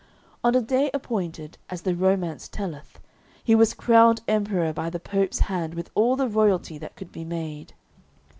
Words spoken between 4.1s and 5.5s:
emperor by the Pope's